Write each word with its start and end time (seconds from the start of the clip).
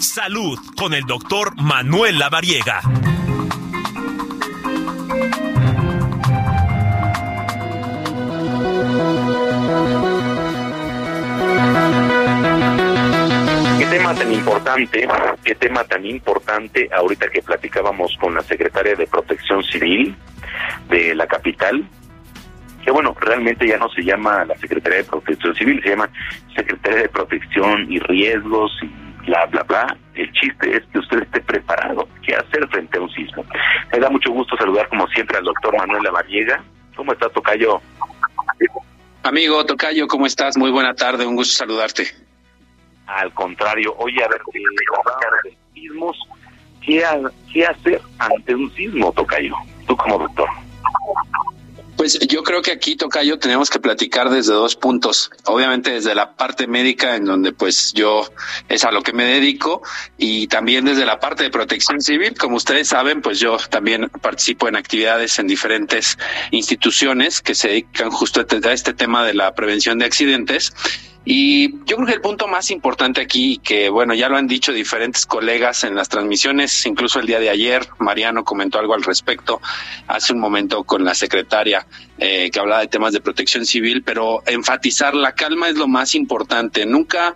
Salud 0.00 0.58
con 0.76 0.92
el 0.92 1.04
doctor 1.04 1.60
Manuel 1.60 2.18
Lavariega. 2.18 2.80
Qué 13.78 13.86
tema 13.86 14.14
tan 14.14 14.32
importante, 14.32 15.08
qué 15.42 15.54
tema 15.54 15.84
tan 15.84 16.04
importante 16.04 16.90
ahorita 16.92 17.28
que 17.28 17.40
platicábamos 17.42 18.16
con 18.20 18.34
la 18.34 18.42
secretaria 18.42 18.94
de 18.94 19.06
Protección 19.06 19.64
Civil 19.64 20.14
de 20.90 21.14
la 21.14 21.26
capital, 21.26 21.88
que 22.84 22.90
bueno, 22.90 23.16
realmente 23.18 23.66
ya 23.66 23.78
no 23.78 23.88
se 23.90 24.02
llama 24.02 24.44
la 24.44 24.56
Secretaría 24.58 24.98
de 24.98 25.04
Protección 25.04 25.54
Civil, 25.54 25.80
se 25.82 25.90
llama 25.90 26.10
Secretaría 26.54 27.02
de 27.02 27.08
Protección 27.08 27.90
y 27.90 27.98
Riesgos 27.98 28.72
y 28.82 29.05
bla, 29.26 29.44
bla, 29.46 29.62
bla. 29.64 29.96
El 30.14 30.32
chiste 30.32 30.76
es 30.76 30.82
que 30.92 30.98
usted 30.98 31.22
esté 31.22 31.40
preparado. 31.42 32.08
¿Qué 32.24 32.34
hacer 32.34 32.66
frente 32.68 32.98
a 32.98 33.02
un 33.02 33.10
sismo? 33.10 33.44
Me 33.92 33.98
da 33.98 34.08
mucho 34.08 34.30
gusto 34.30 34.56
saludar 34.56 34.88
como 34.88 35.06
siempre 35.08 35.36
al 35.36 35.44
doctor 35.44 35.76
Manuel 35.76 36.02
Lavariega. 36.04 36.62
¿Cómo 36.96 37.12
está, 37.12 37.28
Tocayo? 37.28 37.80
Amigo 39.22 39.66
Tocayo, 39.66 40.06
¿cómo 40.06 40.26
estás? 40.26 40.56
Muy 40.56 40.70
buena 40.70 40.94
tarde, 40.94 41.26
un 41.26 41.36
gusto 41.36 41.54
saludarte. 41.54 42.06
Al 43.06 43.32
contrario, 43.34 43.94
oye, 43.98 44.22
a 44.24 44.28
ver, 44.28 44.40
eh, 44.54 45.56
sismos, 45.74 46.16
¿qué, 46.80 47.04
¿qué 47.52 47.66
hacer 47.66 48.00
ante 48.18 48.54
un 48.54 48.72
sismo, 48.74 49.12
Tocayo? 49.12 49.54
Tú 49.86 49.96
como 49.96 50.18
doctor. 50.18 50.48
Pues 52.06 52.20
yo 52.20 52.44
creo 52.44 52.62
que 52.62 52.70
aquí, 52.70 52.94
Tocayo, 52.94 53.40
tenemos 53.40 53.68
que 53.68 53.80
platicar 53.80 54.30
desde 54.30 54.52
dos 54.52 54.76
puntos. 54.76 55.28
Obviamente 55.44 55.90
desde 55.90 56.14
la 56.14 56.36
parte 56.36 56.68
médica, 56.68 57.16
en 57.16 57.24
donde 57.24 57.50
pues 57.50 57.92
yo 57.94 58.24
es 58.68 58.84
a 58.84 58.92
lo 58.92 59.02
que 59.02 59.12
me 59.12 59.24
dedico, 59.24 59.82
y 60.16 60.46
también 60.46 60.84
desde 60.84 61.04
la 61.04 61.18
parte 61.18 61.42
de 61.42 61.50
protección 61.50 62.00
civil. 62.00 62.38
Como 62.38 62.58
ustedes 62.58 62.86
saben, 62.86 63.22
pues 63.22 63.40
yo 63.40 63.56
también 63.70 64.08
participo 64.22 64.68
en 64.68 64.76
actividades 64.76 65.40
en 65.40 65.48
diferentes 65.48 66.16
instituciones 66.52 67.40
que 67.40 67.56
se 67.56 67.70
dedican 67.70 68.12
justo 68.12 68.38
a 68.38 68.72
este 68.72 68.94
tema 68.94 69.26
de 69.26 69.34
la 69.34 69.52
prevención 69.56 69.98
de 69.98 70.04
accidentes. 70.04 70.72
Y 71.28 71.72
yo 71.86 71.96
creo 71.96 72.06
que 72.06 72.12
el 72.12 72.20
punto 72.20 72.46
más 72.46 72.70
importante 72.70 73.20
aquí, 73.20 73.58
que 73.58 73.88
bueno, 73.88 74.14
ya 74.14 74.28
lo 74.28 74.36
han 74.36 74.46
dicho 74.46 74.72
diferentes 74.72 75.26
colegas 75.26 75.82
en 75.82 75.96
las 75.96 76.08
transmisiones, 76.08 76.86
incluso 76.86 77.18
el 77.18 77.26
día 77.26 77.40
de 77.40 77.50
ayer, 77.50 77.84
Mariano 77.98 78.44
comentó 78.44 78.78
algo 78.78 78.94
al 78.94 79.02
respecto 79.02 79.60
hace 80.06 80.32
un 80.32 80.38
momento 80.38 80.84
con 80.84 81.04
la 81.04 81.16
secretaria 81.16 81.84
eh, 82.18 82.48
que 82.52 82.60
hablaba 82.60 82.82
de 82.82 82.86
temas 82.86 83.12
de 83.12 83.20
protección 83.20 83.66
civil, 83.66 84.04
pero 84.04 84.44
enfatizar 84.46 85.16
la 85.16 85.34
calma 85.34 85.68
es 85.68 85.74
lo 85.74 85.88
más 85.88 86.14
importante. 86.14 86.86
Nunca 86.86 87.34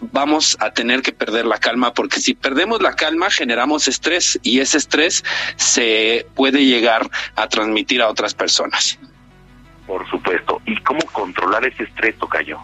vamos 0.00 0.56
a 0.58 0.72
tener 0.72 1.00
que 1.00 1.12
perder 1.12 1.46
la 1.46 1.58
calma 1.58 1.94
porque 1.94 2.18
si 2.18 2.34
perdemos 2.34 2.82
la 2.82 2.96
calma 2.96 3.30
generamos 3.30 3.86
estrés 3.86 4.40
y 4.42 4.58
ese 4.58 4.78
estrés 4.78 5.22
se 5.54 6.26
puede 6.34 6.64
llegar 6.64 7.08
a 7.36 7.48
transmitir 7.48 8.02
a 8.02 8.08
otras 8.08 8.34
personas. 8.34 8.98
Por 9.86 10.08
supuesto. 10.10 10.60
¿Y 10.66 10.76
cómo 10.82 11.00
controlar 11.12 11.64
ese 11.64 11.84
estrés, 11.84 12.18
Tocayo? 12.18 12.58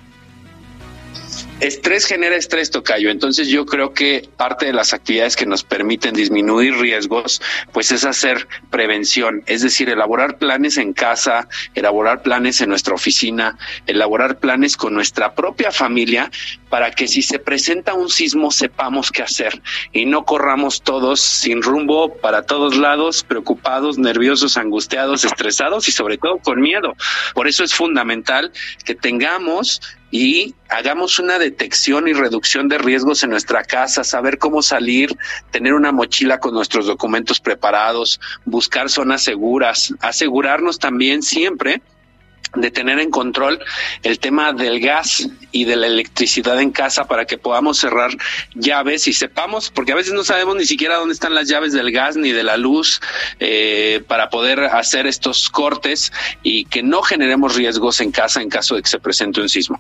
Estrés 1.61 2.05
genera 2.05 2.37
estrés, 2.37 2.71
Tocayo. 2.71 3.09
Entonces 3.09 3.49
yo 3.49 3.65
creo 3.65 3.95
que 3.95 4.29
parte 4.37 4.67
de 4.67 4.75
las 4.75 4.93
actividades 4.93 5.37
que 5.37 5.47
nos 5.47 5.65
permiten 5.65 6.13
disminuir 6.13 6.75
riesgos, 6.77 7.41
pues 7.73 7.91
es 7.93 8.05
hacer 8.05 8.47
prevención, 8.69 9.43
es 9.47 9.63
decir, 9.63 9.89
elaborar 9.89 10.37
planes 10.37 10.77
en 10.77 10.93
casa, 10.93 11.49
elaborar 11.75 12.21
planes 12.21 12.61
en 12.61 12.69
nuestra 12.69 12.95
oficina, 12.95 13.57
elaborar 13.87 14.39
planes 14.39 14.77
con 14.77 14.93
nuestra 14.93 15.35
propia 15.35 15.73
familia 15.73 16.31
para 16.69 16.91
que 16.91 17.09
si 17.09 17.23
se 17.23 17.39
presenta 17.39 17.95
un 17.95 18.11
sismo 18.11 18.51
sepamos 18.51 19.11
qué 19.11 19.23
hacer 19.23 19.63
y 19.93 20.05
no 20.05 20.27
corramos 20.27 20.83
todos 20.83 21.21
sin 21.21 21.63
rumbo 21.63 22.17
para 22.17 22.43
todos 22.43 22.77
lados, 22.77 23.25
preocupados, 23.25 23.97
nerviosos, 23.97 24.59
angustiados, 24.59 25.25
estresados 25.25 25.89
y 25.89 25.93
sobre 25.93 26.19
todo 26.19 26.37
con 26.39 26.61
miedo. 26.61 26.95
Por 27.35 27.49
eso 27.49 27.65
es 27.65 27.73
fundamental 27.73 28.53
que 28.85 28.95
tengamos 28.95 29.81
y 30.11 30.55
hagamos 30.69 31.19
una 31.19 31.39
detección 31.39 32.09
y 32.09 32.13
reducción 32.13 32.69
de 32.69 32.79
riesgos 32.79 33.23
en 33.23 33.31
nuestra 33.31 33.65
casa, 33.65 34.05
saber 34.05 34.39
cómo 34.39 34.63
salir, 34.63 35.17
tener 35.51 35.75
una 35.75 35.93
mochila 35.93 36.39
con 36.39 36.55
nuestros 36.55 36.87
documentos 36.87 37.41
preparados, 37.41 38.21
buscar 38.45 38.89
zonas 38.89 39.25
seguras, 39.25 39.95
asegurarnos 40.01 40.79
también 40.79 41.23
siempre 41.23 41.83
de 42.57 42.71
tener 42.71 42.99
en 42.99 43.11
control 43.11 43.61
el 44.03 44.19
tema 44.19 44.53
del 44.53 44.81
gas 44.81 45.29
y 45.53 45.65
de 45.65 45.77
la 45.77 45.87
electricidad 45.87 46.61
en 46.61 46.71
casa 46.71 47.07
para 47.07 47.25
que 47.25 47.39
podamos 47.39 47.79
cerrar 47.79 48.11
llaves 48.55 49.09
y 49.09 49.13
sepamos, 49.13 49.71
porque 49.71 49.93
a 49.93 49.97
veces 49.97 50.13
no 50.13 50.25
sabemos 50.25 50.57
ni 50.57 50.67
siquiera 50.67 50.97
dónde 50.97 51.15
están 51.15 51.35
las 51.35 51.49
llaves 51.49 51.73
del 51.73 51.93
gas 51.93 52.17
ni 52.17 52.33
de 52.33 52.43
la 52.43 52.57
luz 52.57 53.01
eh, 53.41 54.03
para 54.09 54.31
poder 54.31 54.61
hacer 54.61 55.07
estos 55.07 55.49
cortes 55.51 56.13
y 56.43 56.65
que 56.67 56.83
no 56.83 57.03
generemos 57.03 57.57
riesgos 57.57 58.01
en 58.01 58.11
casa 58.11 58.43
en 58.43 58.49
caso 58.49 58.75
de 58.75 58.83
que 58.83 58.89
se 58.89 58.99
presente 58.99 59.41
un 59.41 59.49
sismo. 59.49 59.79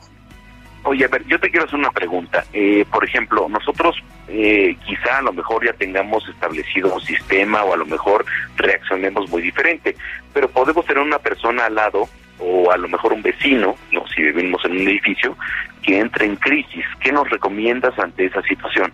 Oye, 0.84 1.04
a 1.04 1.08
ver, 1.08 1.26
yo 1.26 1.41
te 1.41 1.50
quiero 1.50 1.66
hacer 1.66 1.78
una 1.78 1.91
pregunta. 1.91 2.44
Eh, 2.53 2.84
por 2.93 3.04
ejemplo, 3.04 3.48
nosotros 3.48 3.97
eh, 4.28 4.76
quizá 4.87 5.19
a 5.19 5.22
lo 5.22 5.32
mejor 5.32 5.64
ya 5.64 5.72
tengamos 5.72 6.28
establecido 6.28 6.94
un 6.94 7.00
sistema 7.00 7.64
o 7.64 7.75
a 7.75 7.76
lo 7.76 7.87
mejor 7.87 8.25
reaccionemos 8.56 9.28
muy 9.28 9.43
diferente, 9.43 9.97
pero 10.32 10.48
podemos 10.48 10.87
tener 10.87 11.03
una 11.03 11.19
persona 11.19 11.66
al 11.66 11.75
lado 11.75 12.08
o 12.39 12.71
a 12.71 12.77
lo 12.77 12.89
mejor 12.89 13.13
un 13.13 13.23
vecino, 13.23 13.77
no 13.93 14.07
si 14.09 14.23
vivimos 14.23 14.65
en 14.65 14.73
un 14.73 14.89
edificio, 14.89 15.37
que 15.83 15.99
entre 15.99 16.27
en 16.27 16.37
crisis. 16.37 16.85
¿Qué 17.01 17.13
nos 17.13 17.29
recomiendas 17.31 17.99
ante 17.99 18.27
esa 18.27 18.43
situación? 18.43 18.93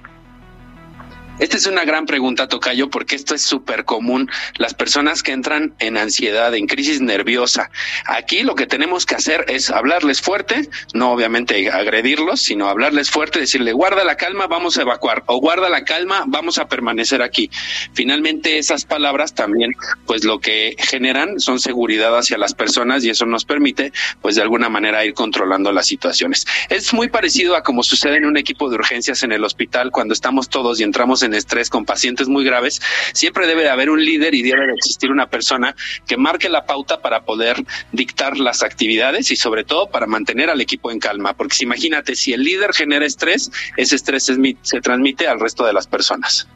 Esta 1.42 1.56
es 1.56 1.66
una 1.66 1.84
gran 1.84 2.06
pregunta, 2.06 2.46
Tocayo, 2.46 2.88
porque 2.88 3.16
esto 3.16 3.34
es 3.34 3.42
súper 3.42 3.84
común. 3.84 4.30
Las 4.58 4.74
personas 4.74 5.24
que 5.24 5.32
entran 5.32 5.74
en 5.80 5.96
ansiedad, 5.96 6.54
en 6.54 6.68
crisis 6.68 7.00
nerviosa. 7.00 7.68
Aquí 8.06 8.44
lo 8.44 8.54
que 8.54 8.68
tenemos 8.68 9.06
que 9.06 9.16
hacer 9.16 9.46
es 9.48 9.68
hablarles 9.68 10.20
fuerte, 10.20 10.68
no 10.94 11.10
obviamente 11.10 11.68
agredirlos, 11.68 12.42
sino 12.42 12.68
hablarles 12.68 13.10
fuerte, 13.10 13.40
decirle, 13.40 13.72
guarda 13.72 14.04
la 14.04 14.16
calma, 14.16 14.46
vamos 14.46 14.78
a 14.78 14.82
evacuar, 14.82 15.24
o 15.26 15.40
guarda 15.40 15.68
la 15.68 15.82
calma, 15.84 16.22
vamos 16.28 16.58
a 16.58 16.68
permanecer 16.68 17.22
aquí. 17.22 17.50
Finalmente, 17.92 18.58
esas 18.58 18.84
palabras 18.84 19.34
también, 19.34 19.72
pues 20.06 20.22
lo 20.22 20.38
que 20.38 20.76
generan 20.78 21.40
son 21.40 21.58
seguridad 21.58 22.16
hacia 22.16 22.38
las 22.38 22.54
personas 22.54 23.02
y 23.02 23.10
eso 23.10 23.26
nos 23.26 23.44
permite, 23.44 23.92
pues 24.20 24.36
de 24.36 24.42
alguna 24.42 24.68
manera, 24.68 25.04
ir 25.04 25.14
controlando 25.14 25.72
las 25.72 25.88
situaciones. 25.88 26.46
Es 26.68 26.94
muy 26.94 27.08
parecido 27.08 27.56
a 27.56 27.64
como 27.64 27.82
sucede 27.82 28.18
en 28.18 28.26
un 28.26 28.36
equipo 28.36 28.70
de 28.70 28.76
urgencias 28.76 29.24
en 29.24 29.32
el 29.32 29.42
hospital 29.42 29.90
cuando 29.90 30.14
estamos 30.14 30.48
todos 30.48 30.78
y 30.78 30.84
entramos 30.84 31.24
en 31.24 31.31
estrés 31.34 31.70
con 31.70 31.84
pacientes 31.84 32.28
muy 32.28 32.44
graves, 32.44 32.80
siempre 33.12 33.46
debe 33.46 33.62
de 33.62 33.70
haber 33.70 33.90
un 33.90 34.04
líder 34.04 34.34
y 34.34 34.42
debe 34.42 34.66
de 34.66 34.72
existir 34.74 35.10
una 35.10 35.26
persona 35.26 35.74
que 36.06 36.16
marque 36.16 36.48
la 36.48 36.64
pauta 36.64 37.00
para 37.00 37.22
poder 37.22 37.56
dictar 37.92 38.38
las 38.38 38.62
actividades 38.62 39.30
y 39.30 39.36
sobre 39.36 39.64
todo 39.64 39.88
para 39.88 40.06
mantener 40.06 40.50
al 40.50 40.60
equipo 40.60 40.90
en 40.90 40.98
calma. 40.98 41.34
Porque 41.34 41.54
si 41.54 41.64
imagínate, 41.64 42.14
si 42.14 42.32
el 42.32 42.42
líder 42.42 42.72
genera 42.72 43.06
estrés, 43.06 43.50
ese 43.76 43.96
estrés 43.96 44.30
se 44.62 44.80
transmite 44.80 45.26
al 45.26 45.40
resto 45.40 45.64
de 45.64 45.72
las 45.72 45.86
personas. 45.86 46.48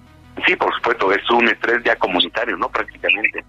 Sí, 0.46 0.54
por 0.56 0.74
supuesto, 0.74 1.12
es 1.12 1.30
un 1.30 1.48
estrés 1.48 1.82
ya 1.84 1.96
comunitario, 1.96 2.56
¿no? 2.56 2.68
Prácticamente. 2.68 3.44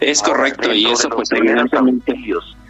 Es 0.00 0.22
correcto, 0.22 0.72
y 0.72 0.86
eso 0.86 1.08
pues 1.10 1.30
evidentemente... 1.32 2.14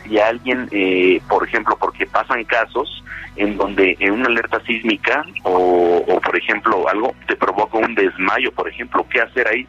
Si 0.04 0.18
alguien, 0.18 0.68
eh, 0.72 1.20
por 1.28 1.46
ejemplo, 1.46 1.76
porque 1.78 2.06
pasan 2.06 2.42
casos 2.44 3.04
en 3.40 3.56
donde 3.56 3.96
en 4.00 4.12
una 4.12 4.26
alerta 4.26 4.60
sísmica 4.66 5.24
o, 5.44 6.04
o, 6.06 6.20
por 6.20 6.36
ejemplo 6.36 6.86
algo 6.88 7.14
te 7.26 7.36
provoca 7.36 7.78
un 7.78 7.94
desmayo, 7.94 8.52
por 8.52 8.68
ejemplo, 8.68 9.06
¿qué 9.10 9.22
hacer 9.22 9.48
ahí? 9.48 9.66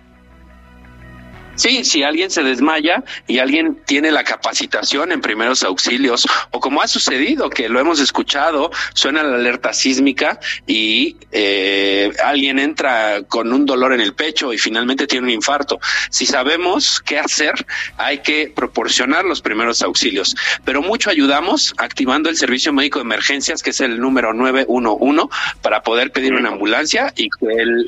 Sí, 1.62 1.84
si 1.84 2.02
alguien 2.02 2.32
se 2.32 2.42
desmaya 2.42 3.04
y 3.28 3.38
alguien 3.38 3.78
tiene 3.86 4.12
la 4.12 4.24
capacitación 4.24 5.12
en 5.12 5.22
primeros 5.22 5.62
auxilios, 5.62 6.26
o 6.50 6.60
como 6.60 6.82
ha 6.82 6.88
sucedido, 6.88 7.52
que 7.52 7.70
lo 7.70 7.80
hemos 7.80 8.00
escuchado, 8.00 8.72
suena 8.96 9.22
la 9.22 9.36
alerta 9.36 9.72
sísmica 9.72 10.40
y 10.66 11.18
eh, 11.32 12.12
alguien 12.24 12.58
entra 12.58 13.22
con 13.28 13.54
un 13.54 13.68
dolor 13.68 13.94
en 13.94 14.02
el 14.02 14.16
pecho 14.16 14.52
y 14.54 14.58
finalmente 14.58 15.06
tiene 15.06 15.28
un 15.28 15.34
infarto. 15.34 15.80
Si 16.10 16.26
sabemos 16.26 17.00
qué 17.00 17.20
hacer, 17.20 17.54
hay 17.96 18.24
que 18.24 18.52
proporcionar 18.56 19.24
los 19.26 19.44
primeros 19.44 19.84
auxilios. 19.84 20.36
Pero 20.66 20.82
mucho 20.82 21.12
ayudamos 21.12 21.76
activando 21.78 22.32
el 22.32 22.38
servicio 22.38 22.74
médico 22.74 22.98
de 22.98 23.04
emergencias, 23.04 23.62
que 23.62 23.70
es 23.70 23.82
el 23.82 24.00
número 24.00 24.34
911, 24.34 25.28
para 25.62 25.84
poder 25.84 26.12
pedir 26.12 26.34
una 26.34 26.50
ambulancia 26.50 27.14
y 27.16 27.30
que 27.30 27.46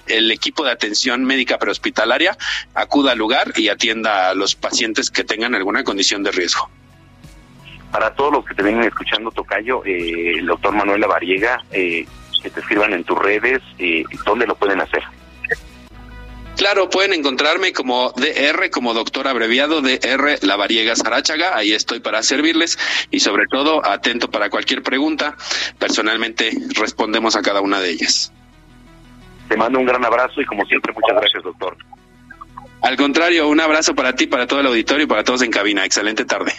el, 0.07 0.31
equipo 0.31 0.63
de 0.63 0.71
atención 0.71 1.23
médica 1.23 1.57
prehospitalaria 1.57 2.37
acuda 2.75 3.13
al 3.13 3.17
lugar 3.17 3.51
atienda 3.69 4.29
a 4.29 4.35
los 4.35 4.55
pacientes 4.55 5.09
que 5.09 5.23
tengan 5.23 5.55
alguna 5.55 5.83
condición 5.83 6.23
de 6.23 6.31
riesgo. 6.31 6.69
Para 7.91 8.13
todos 8.13 8.33
los 8.33 8.45
que 8.45 8.55
te 8.55 8.63
vienen 8.63 8.83
escuchando, 8.83 9.29
Tocayo, 9.31 9.85
eh, 9.85 10.39
el 10.39 10.45
doctor 10.47 10.73
Manuel 10.73 11.01
Lavariega, 11.01 11.63
eh, 11.71 12.07
que 12.41 12.49
te 12.49 12.59
escriban 12.59 12.93
en 12.93 13.03
tus 13.03 13.17
redes, 13.17 13.61
eh, 13.77 14.03
¿dónde 14.25 14.47
lo 14.47 14.55
pueden 14.55 14.81
hacer? 14.81 15.03
Claro, 16.57 16.89
pueden 16.89 17.13
encontrarme 17.13 17.73
como 17.73 18.11
DR, 18.11 18.69
como 18.69 18.93
doctor 18.93 19.27
abreviado 19.27 19.81
DR 19.81 20.37
Lavariega 20.43 20.95
Sarachaga. 20.95 21.57
Ahí 21.57 21.73
estoy 21.73 21.99
para 21.99 22.21
servirles 22.21 22.77
y 23.09 23.19
sobre 23.21 23.47
todo 23.47 23.85
atento 23.85 24.29
para 24.29 24.49
cualquier 24.49 24.83
pregunta. 24.83 25.35
Personalmente 25.79 26.51
respondemos 26.75 27.35
a 27.35 27.41
cada 27.41 27.61
una 27.61 27.79
de 27.79 27.89
ellas. 27.89 28.31
Te 29.49 29.57
mando 29.57 29.79
un 29.79 29.85
gran 29.85 30.05
abrazo 30.05 30.41
y 30.41 30.45
como 30.45 30.65
siempre, 30.65 30.93
muchas 30.93 31.17
gracias, 31.19 31.43
doctor. 31.43 31.75
Al 32.83 32.97
contrario, 32.97 33.47
un 33.47 33.61
abrazo 33.61 33.95
para 33.95 34.13
ti, 34.13 34.27
para 34.27 34.45
todo 34.45 34.59
el 34.59 34.67
auditorio 34.67 35.05
y 35.05 35.07
para 35.07 35.23
todos 35.23 35.41
en 35.41 35.51
cabina. 35.51 35.85
Excelente 35.85 36.25
tarde. 36.25 36.53